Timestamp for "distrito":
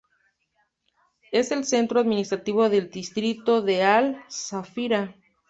2.89-3.61